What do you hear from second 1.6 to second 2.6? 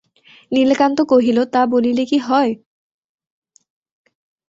বলিলে কি হয়!